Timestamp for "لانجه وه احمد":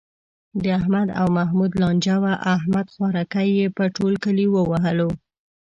1.81-2.85